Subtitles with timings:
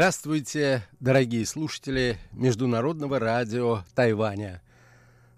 [0.00, 4.62] Здравствуйте, дорогие слушатели Международного радио Тайваня.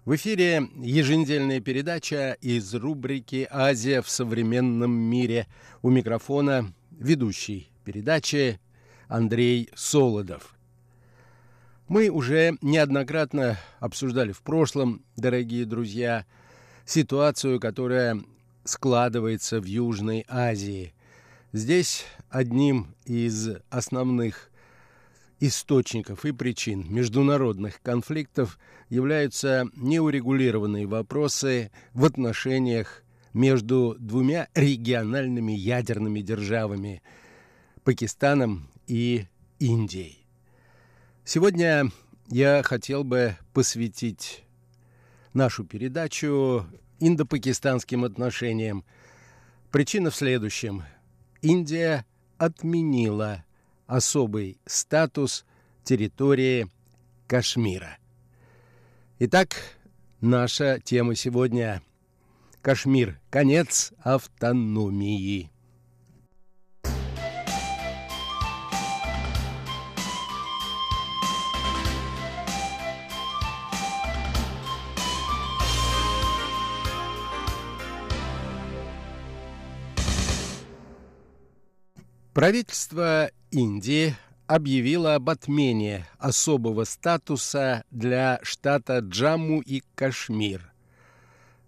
[0.05, 5.47] В эфире еженедельная передача из рубрики «Азия в современном мире».
[5.81, 8.57] У микрофона ведущий передачи
[9.09, 10.55] Андрей Солодов.
[11.89, 16.25] Мы уже неоднократно обсуждали в прошлом, дорогие друзья,
[16.85, 18.17] ситуацию, которая
[18.63, 20.93] складывается в Южной Азии–
[21.55, 24.49] Здесь одним из основных
[25.45, 28.57] источников и причин международных конфликтов
[28.89, 37.01] являются неурегулированные вопросы в отношениях между двумя региональными ядерными державами–
[37.83, 39.25] Пакистаном и
[39.59, 40.25] Индией.
[41.25, 41.91] Сегодня
[42.29, 44.45] я хотел бы посвятить
[45.33, 46.65] нашу передачу
[47.01, 48.85] индо-пакистанским отношениям.
[49.71, 50.83] Причина в следующем–
[51.41, 52.05] Индия
[52.37, 53.43] отменила
[53.87, 55.45] особый статус
[55.83, 56.67] территории
[57.27, 57.97] Кашмира.
[59.19, 59.55] Итак,
[60.21, 61.81] наша тема сегодня–
[62.63, 63.19] Кашмир.
[63.29, 65.51] Конец автономии.
[82.33, 84.15] Правительство Индии
[84.47, 90.73] объявило об отмене особого статуса для штата Джамму и Кашмир,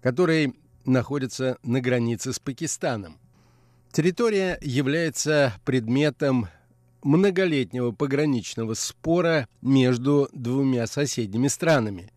[0.01, 3.19] который находится на границе с Пакистаном.
[3.91, 6.47] Территория является предметом
[7.03, 12.11] многолетнего пограничного спора между двумя соседними странами.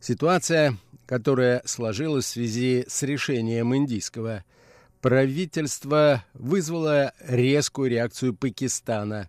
[0.00, 4.44] Ситуация, которая сложилась в связи с решением индийского–
[5.00, 9.28] правительство вызвало резкую реакцию Пакистана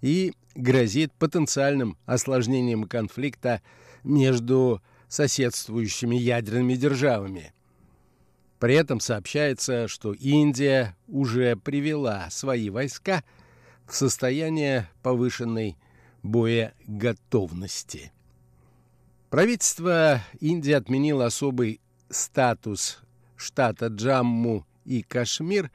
[0.00, 3.62] и грозит потенциальным осложнением конфликта
[4.04, 7.52] между соседствующими ядерными державами.
[8.58, 13.22] При этом сообщается, что Индия уже привела свои войска
[13.86, 15.78] в состояние повышенной
[16.22, 18.12] боеготовности.
[19.30, 21.80] Правительство Индии отменило особый
[22.10, 23.00] статус
[23.36, 25.70] штата Джамму и Кашмир,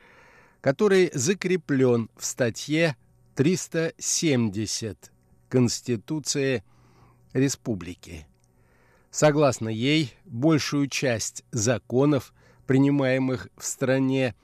[0.60, 2.98] который закреплен в статье
[3.36, 5.12] 370
[5.50, 6.64] Конституции
[7.34, 8.26] Республики.
[9.12, 12.34] Согласно ей, большую часть законов,
[12.66, 14.36] принимаемых в стране,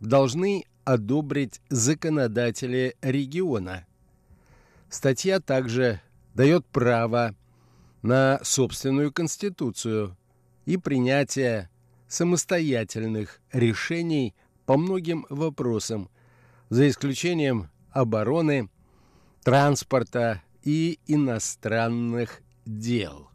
[0.00, 3.86] должны одобрить законодатели региона.
[4.88, 6.00] Статья также
[6.34, 7.34] дает право
[8.02, 10.16] на собственную конституцию
[10.64, 11.68] и принятие
[12.08, 14.34] самостоятельных решений
[14.64, 16.08] по многим вопросам,
[16.68, 18.68] за исключением обороны,
[19.42, 23.30] транспорта и иностранных дел.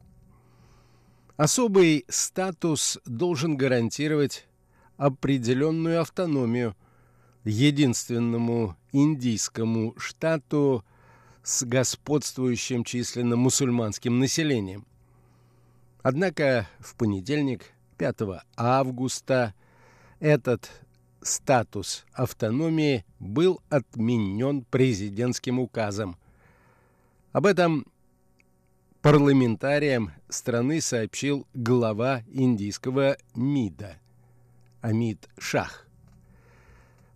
[1.37, 4.47] Особый статус должен гарантировать
[4.97, 6.75] определенную автономию
[7.43, 10.85] единственному индийскому штату
[11.41, 14.85] с господствующим численно мусульманским населением.
[16.03, 19.53] Однако в понедельник 5 августа
[20.19, 20.71] этот
[21.21, 26.17] статус автономии был отменен президентским указом.
[27.31, 27.85] Об этом
[29.03, 33.99] парламентариям страны сообщил глава индийского МИДа
[34.81, 35.85] Амид Шах.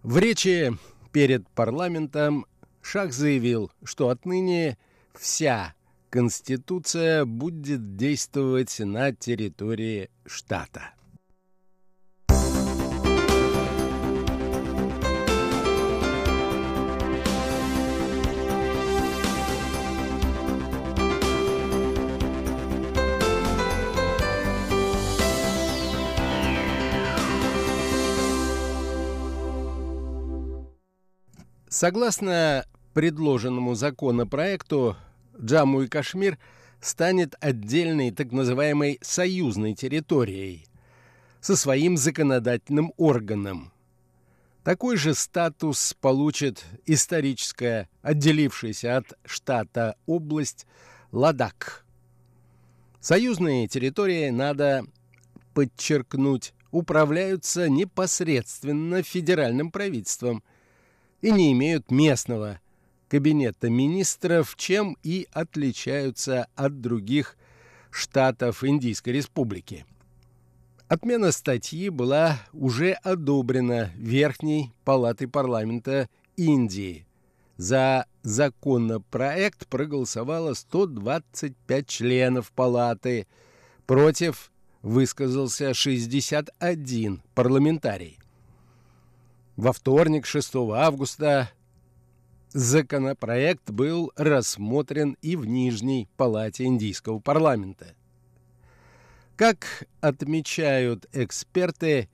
[0.03, 0.72] В речи
[1.12, 2.45] перед парламентом
[2.84, 4.78] Шах заявил, что отныне
[5.16, 5.74] вся
[6.16, 10.94] Конституция будет действовать на территории штата.
[31.68, 32.63] Согласно
[32.94, 34.95] предложенному законопроекту,
[35.42, 36.38] Джамму и Кашмир
[36.82, 40.68] станет отдельной так называемой союзной территорией
[41.42, 43.72] со своим законодательным органом.
[44.64, 50.66] Такой же статус получит историческая, отделившаяся от штата область
[51.12, 51.86] Ладак.
[53.00, 54.86] Союзные территории, надо
[55.54, 60.44] подчеркнуть, управляются непосредственно федеральным правительством
[61.22, 62.60] и не имеют местного
[63.15, 67.38] Кабинета министров, чем и отличаются от других
[67.89, 69.85] штатов Индийской республики.
[70.89, 77.07] Отмена статьи была уже одобрена Верхней палатой парламента Индии
[77.56, 83.27] За законопроект проголосовало 125 членов палаты,
[83.88, 84.51] против
[84.81, 88.19] высказался 61 парламентарий.
[89.56, 91.50] Во вторник, 6 августа,
[92.56, 97.96] законопроект был рассмотрен и в Нижней палате Индийского парламента.
[99.36, 102.07] Как отмечают эксперты,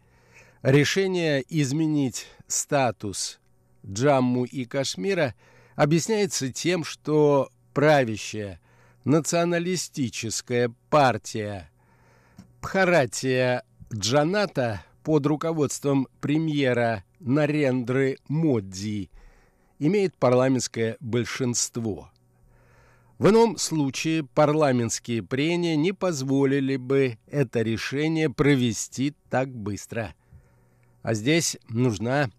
[0.63, 3.39] решение изменить статус
[3.85, 5.35] Джамму и Кашмира
[5.75, 8.59] объясняется тем, что правящая
[9.03, 11.69] националистическая партия
[12.61, 13.63] Бхаратия
[13.93, 19.11] Джаната под руководством премьера Нарендры Модди
[19.81, 22.11] имеет парламентское большинство.
[23.17, 30.13] В ином случае парламентские прения не позволили бы это решение провести так быстро.
[31.01, 32.29] А здесь нужна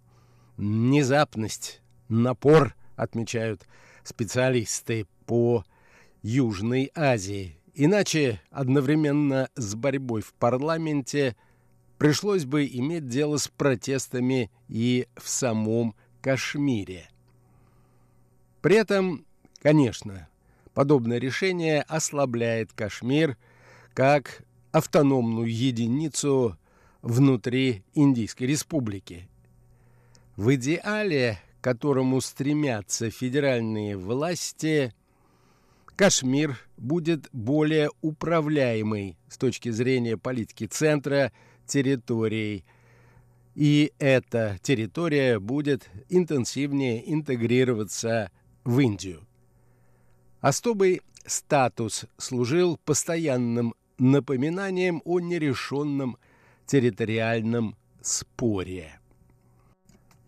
[0.57, 3.67] внезапность, напор, отмечают
[4.05, 5.65] специалисты по
[6.23, 7.59] Южной Азии.
[7.75, 11.35] Иначе одновременно с борьбой в парламенте
[11.99, 17.09] пришлось бы иметь дело с протестами и в самом Кашмире.
[18.63, 19.27] При этом,
[19.61, 20.29] конечно,
[20.73, 23.37] подобное решение ослабляет Кашмир
[23.93, 26.57] как автономную единицу
[27.03, 29.29] внутри Индийской республики.
[30.37, 34.95] В идеале, к которому стремятся федеральные власти,
[35.97, 41.33] Кашмир будет более управляемой с точки зрения политики центра
[41.67, 42.65] территорией,
[43.57, 48.31] и эта территория будет интенсивнее интегрироваться
[48.65, 49.27] в Индию.
[50.41, 56.17] Особый статус служил постоянным напоминанием о нерешенном
[56.67, 58.99] территориальном споре.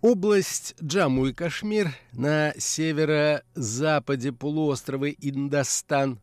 [0.01, 6.21] Область Джамму и Кашмир на северо-западе полуострова Индостан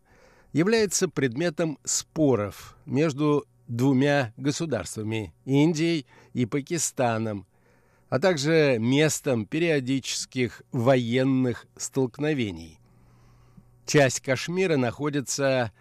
[0.54, 7.48] является предметом споров между двумя государствами– Индией и Пакистаном,
[8.12, 12.78] а также местом периодических военных столкновений.
[13.86, 15.72] Часть Кашмира находится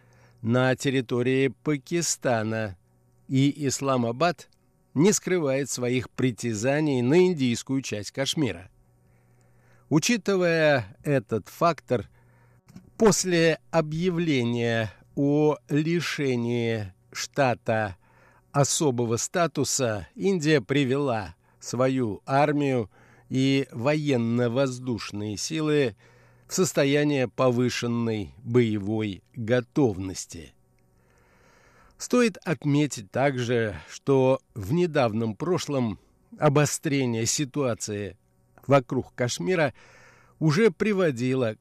[0.41, 2.79] на территории Пакистана,
[3.27, 4.49] и Исламабад
[4.95, 8.71] не скрывает своих притязаний на индийскую часть Кашмира.
[9.89, 12.09] Учитывая этот фактор,
[12.97, 17.97] после объявления о лишении штата
[18.53, 22.91] особого статуса Индия привела свою армию
[23.29, 25.97] и военно-воздушные силы
[26.49, 30.53] в состояние повышенной боевой готовности.
[31.97, 35.99] Стоит отметить также, что в недавнем прошлом
[36.39, 38.17] обострение ситуации
[38.67, 39.75] вокруг Кашмира
[40.39, 41.57] уже приводило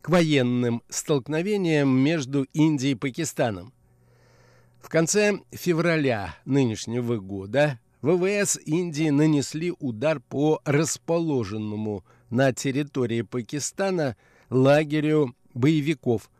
[0.00, 3.72] к военным столкновениям между Индией и Пакистаном.
[4.80, 14.14] В конце февраля нынешнего года ВВС Индии нанесли удар по расположенному на территории Пакистана
[14.50, 16.30] лагерю боевиков,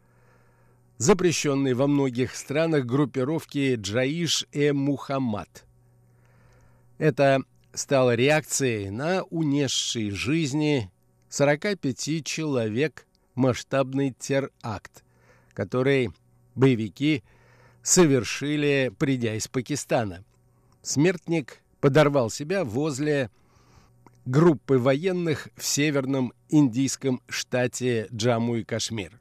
[0.99, 5.65] запрещенной во многих странах группировки Джаиш-э-Мухаммад.
[6.99, 7.41] Это
[7.73, 10.91] стало реакцией на унесший жизни
[11.31, 15.03] 45 человек масштабный теракт,
[15.55, 16.11] который
[16.55, 17.25] боевики
[17.81, 20.25] совершили, придя из Пакистана.
[20.85, 23.31] Смертник подорвал себя возле
[24.27, 29.19] группы военных в северном индийском штате Джамму и Кашмир.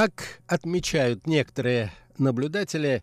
[0.00, 3.02] Как отмечают некоторые наблюдатели,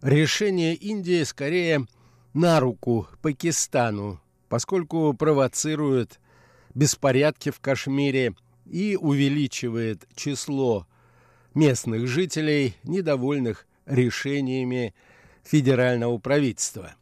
[0.00, 1.86] решение Индии скорее
[2.32, 6.20] на руку Пакистану, поскольку провоцирует
[6.74, 8.34] беспорядки в Кашмире
[8.64, 10.86] и увеличивает число
[11.52, 14.94] местных жителей, недовольных решениями
[15.44, 16.94] федерального правительства.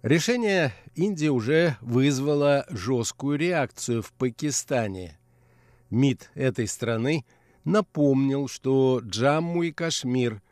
[0.00, 5.18] Решение Индии уже вызвало жесткую реакцию в Пакистане.
[5.90, 7.26] МИД этой страны–
[7.64, 10.42] напомнил, что Джамму и Кашмир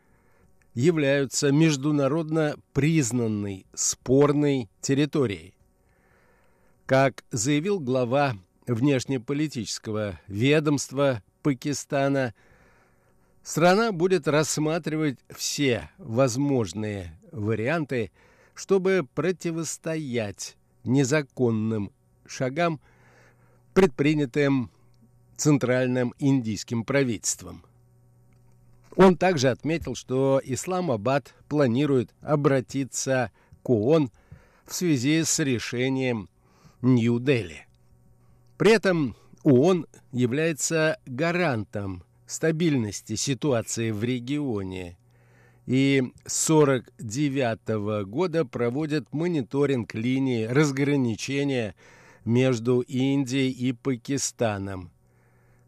[0.73, 5.53] являются международно признанной спорной территорией.
[6.85, 8.35] Как заявил глава
[8.67, 12.33] внешнеполитического ведомства Пакистана,
[13.43, 18.11] страна будет рассматривать все возможные варианты,
[18.53, 21.91] чтобы противостоять незаконным
[22.25, 22.79] шагам,
[23.73, 24.69] предпринятым
[25.41, 27.63] центральным индийским правительством.
[28.95, 33.31] Он также отметил, что Исламабад планирует обратиться
[33.63, 34.11] к ООН
[34.65, 36.29] в связи с решением
[36.83, 37.65] Нью-Дели.
[38.57, 44.97] При этом ООН является гарантом стабильности ситуации в регионе
[45.65, 51.73] и с 1949 года проводит мониторинг линии разграничения
[52.25, 54.91] между Индией и Пакистаном,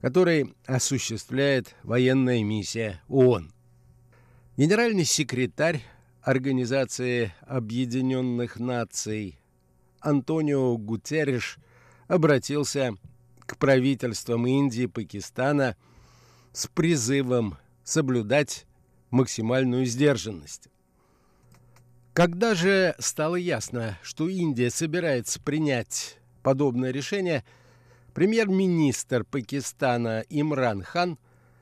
[0.04, 3.54] который осуществляет военная миссия ООН.
[4.58, 5.82] Генеральный секретарь
[6.22, 9.40] Организации Объединенных Наций
[10.02, 11.58] Антонио Гутерриш
[12.10, 12.98] обратился
[13.46, 15.78] к правительствам Индии и Пакистана
[16.52, 18.66] с призывом соблюдать
[19.10, 20.68] максимальную сдержанность.
[22.12, 27.46] Когда же стало ясно, что Индия собирается принять подобное решение,
[28.14, 31.18] премьер-министр Пакистана Имран Хан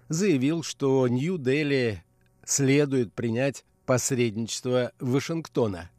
[0.09, 2.03] заявил, что Нью-Дели
[2.45, 5.89] следует принять посредничество Вашингтона.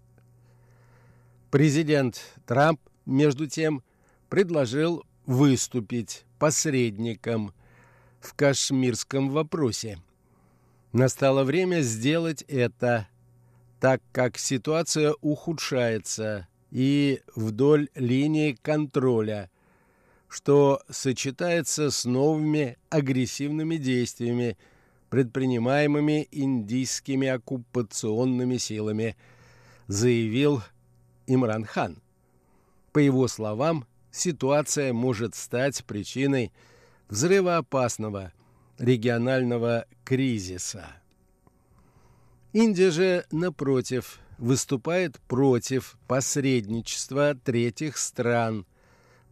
[1.50, 3.82] Президент Трамп, между тем,
[4.28, 7.52] предложил выступить посредником
[8.20, 9.98] в кашмирском вопросе–
[10.92, 13.08] Настало время сделать это,
[13.80, 19.50] так как ситуация ухудшается и вдоль линии контроля,
[20.32, 24.56] что сочетается с новыми агрессивными действиями,
[25.10, 29.14] предпринимаемыми индийскими оккупационными силами,
[29.88, 30.62] заявил
[31.26, 32.00] Имран Хан.
[32.92, 36.50] По его словам, ситуация может стать причиной
[37.10, 38.32] взрывоопасного
[38.78, 40.86] регионального кризиса.
[42.54, 48.64] Индия же, напротив, выступает против посредничества третьих стран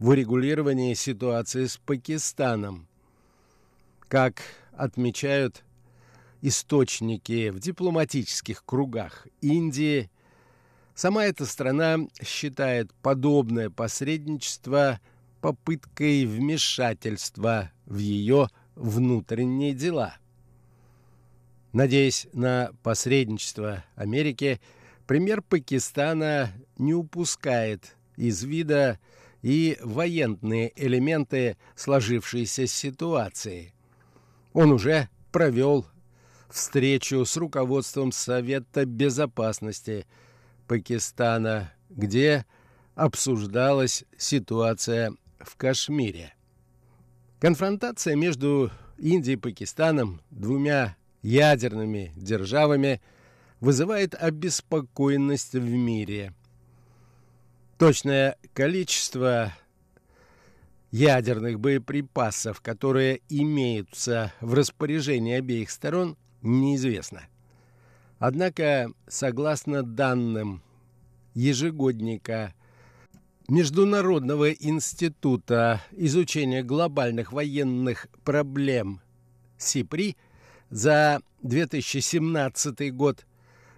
[0.01, 2.87] в урегулировании ситуации с Пакистаном.
[4.07, 4.41] Как
[4.71, 5.63] отмечают
[6.41, 10.09] источники в дипломатических кругах Индии,
[10.95, 14.99] сама эта страна считает подобное посредничество
[15.39, 20.15] попыткой вмешательства в ее внутренние дела.
[21.73, 24.59] Надеясь на посредничество Америки,
[25.05, 28.97] премьер Пакистана не упускает из вида
[29.41, 33.73] и военные элементы сложившейся ситуации.
[34.53, 35.85] Он уже провел
[36.49, 40.05] встречу с руководством Совета Безопасности
[40.67, 42.45] Пакистана, где
[42.95, 46.33] обсуждалась ситуация в Кашмире.
[47.39, 53.01] Конфронтация между Индией и Пакистаном, двумя ядерными державами,
[53.59, 56.33] вызывает обеспокоенность в мире.
[57.81, 59.51] Точное количество
[60.91, 67.23] ядерных боеприпасов, которые имеются в распоряжении обеих сторон, неизвестно.
[68.19, 70.61] Однако, согласно данным
[71.33, 72.53] ежегодника
[73.47, 79.01] Международного института изучения глобальных военных проблем
[79.57, 80.17] СИПРИ
[80.69, 83.25] за 2017 год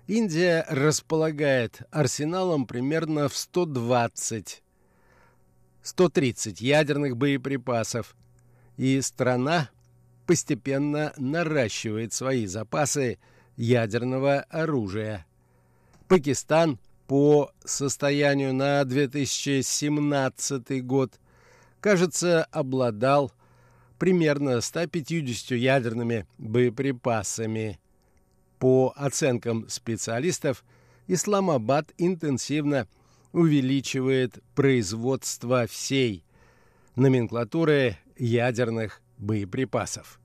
[0.07, 4.62] Индия располагает арсеналом примерно в 120
[5.81, 8.15] 130 ядерных боеприпасов,
[8.77, 9.69] и страна
[10.25, 13.19] постепенно наращивает свои запасы
[13.57, 15.25] ядерного оружия.
[16.07, 21.19] Пакистан– по состоянию на 2017 год,
[21.79, 23.31] кажется, обладал
[24.00, 27.79] примерно 150 ядерными боеприпасами.
[28.63, 30.63] По оценкам специалистов,
[31.08, 32.88] Исламабад интенсивно
[33.34, 36.24] увеличивает производство всей
[36.96, 40.17] номенклатуры ядерных боеприпасов.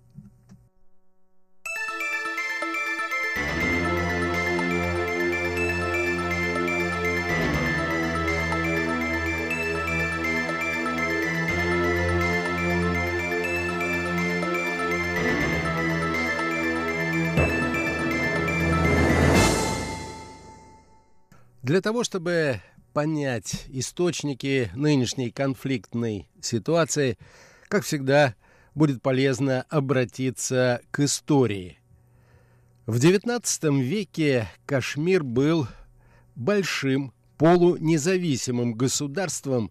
[21.69, 22.63] Для того, чтобы
[22.95, 27.19] понять источники нынешней конфликтной ситуации,
[27.69, 28.35] как всегда,
[28.75, 31.77] будет полезно обратиться к истории.
[32.87, 35.69] В XIX веке Кашмир был
[36.37, 39.71] большим полунезависимым государством,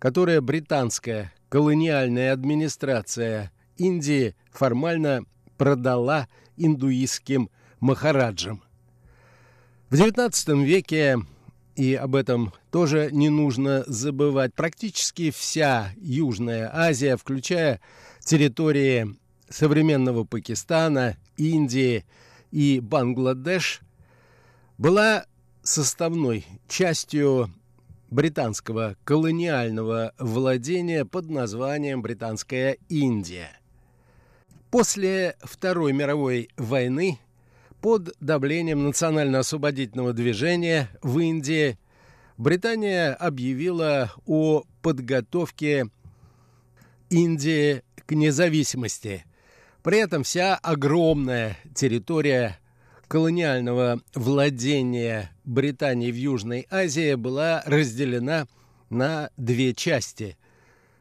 [0.00, 5.24] которое британская колониальная администрация Индии формально
[5.56, 8.64] продала индуистским махараджам.
[9.90, 11.18] В XIX веке,
[11.74, 17.80] и об этом тоже не нужно забывать, практически вся Южная Азия, включая
[18.20, 19.16] территории
[19.48, 22.04] современного Пакистана, Индии
[22.52, 23.80] и Бангладеш,
[24.78, 25.24] была
[25.64, 27.52] составной частью
[28.10, 33.58] британского колониального владения под названием Британская Индия.
[34.70, 37.18] После Второй мировой войны
[37.80, 41.78] под давлением национально-освободительного движения в Индии
[42.36, 45.88] Британия объявила о подготовке
[47.10, 49.24] Индии к независимости.
[49.82, 52.58] При этом вся огромная территория
[53.08, 58.46] колониального владения Британии в Южной Азии была разделена
[58.88, 60.36] на две части,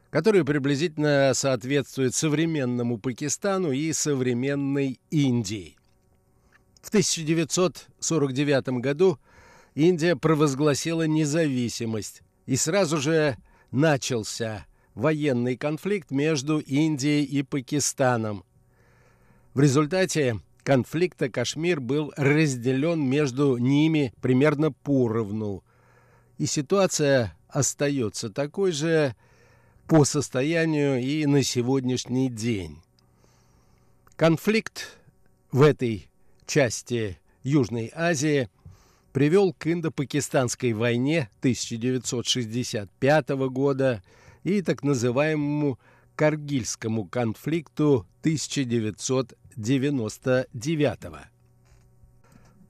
[0.10, 5.79] которые приблизительно соответствуют современному Пакистану и современной Индии.
[6.82, 9.20] В 1949 году
[9.76, 13.38] Индия провозгласила независимость, и сразу же
[13.72, 18.44] начался военный конфликт между Индией и Пакистаном.
[19.54, 25.64] В результате конфликта Кашмир был разделен между ними примерно поровну.
[26.38, 29.16] И ситуация остается такой же
[29.88, 32.82] по состоянию и на сегодняшний день.
[34.16, 34.98] Конфликт
[35.52, 36.09] в этой
[36.50, 38.50] части Южной Азии
[39.14, 44.04] привел к Индо-Пакистанской войне 1965 года
[44.44, 45.80] и так называемому
[46.16, 51.20] Каргильскому конфликту 1990 99-го.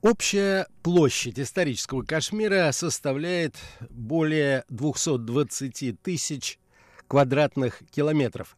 [0.02, 3.56] Общая площадь исторического Кашмира составляет
[3.90, 6.58] более 220 тысяч
[7.06, 8.56] квадратных километров.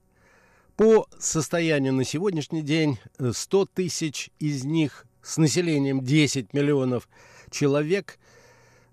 [0.76, 7.08] По состоянию на сегодняшний день 100 тысяч из них с населением 10 миллионов
[7.50, 8.18] человек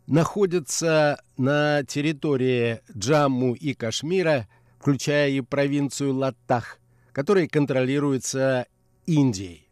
[0.08, 4.48] находятся на территории Джамму и Кашмира,
[4.80, 6.80] включая и провинцию Латтах,
[7.12, 8.68] которая контролируется
[9.06, 9.68] Индией.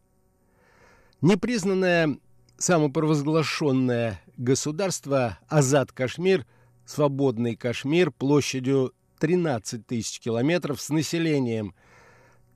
[1.21, 2.17] Непризнанное
[2.57, 6.45] самопровозглашенное государство Азад-Кашмир,
[6.85, 11.73] свободный Кашмир площадью 13 тысяч километров с населением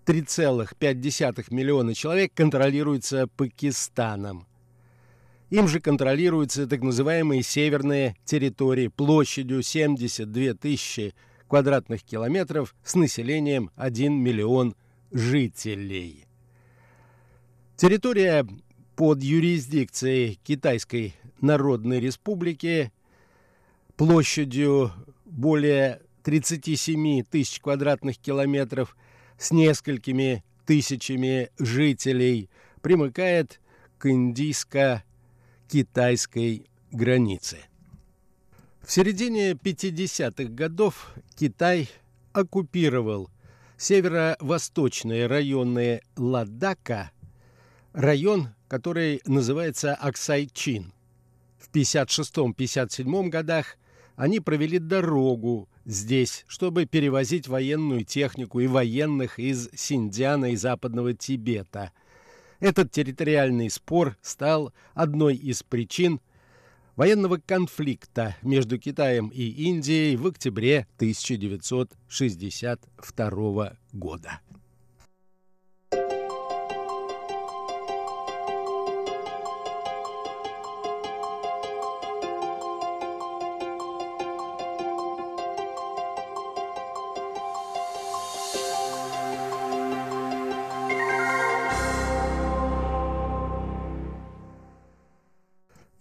[0.06, 4.48] 3,5 миллиона человек контролируется Пакистаном.
[5.50, 11.14] Им же контролируются так называемые северные территории площадью 72 тысячи
[11.48, 14.76] квадратных километров с населением 1 миллион
[15.12, 16.26] жителей.
[17.76, 18.48] Территория
[18.96, 22.92] под юрисдикцией Китайской Народной Республики
[23.98, 24.92] площадью
[25.26, 28.96] более 37 тысяч квадратных километров
[29.41, 32.51] с несколькими тысячами жителей
[32.82, 33.60] примыкает
[33.97, 37.58] к индийско-китайской границе.
[38.82, 41.89] В середине 50-х годов Китай
[42.34, 43.32] оккупировал
[43.77, 47.10] северо-восточные районы Ладака–
[47.93, 50.93] район, который называется Аксайчин.
[51.58, 53.77] В 56-57 годах
[54.15, 61.91] они провели дорогу здесь, чтобы перевозить военную технику и военных из Синдиана и Западного Тибета.
[62.60, 66.19] Этот территориальный спор стал одной из причин
[66.95, 74.41] военного конфликта между Китаем и Индией в октябре 1962 года.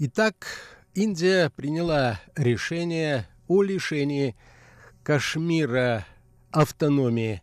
[0.03, 0.47] Итак,
[0.95, 4.35] Индия приняла решение о лишении
[5.03, 6.07] Кашмира
[6.51, 7.43] автономии.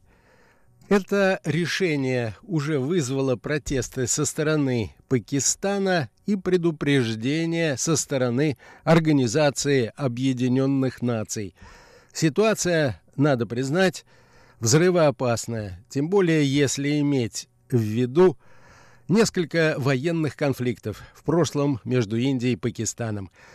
[0.89, 11.53] Это решение уже вызвало протесты со стороны Пакистана и предупреждение со стороны Организации Объединенных Наций.
[12.11, 14.03] Ситуация, надо признать,
[14.59, 18.35] взрывоопасная, тем более если иметь в виду
[19.09, 23.31] Несколько военных конфликтов в прошлом между Индией и Пакистаном.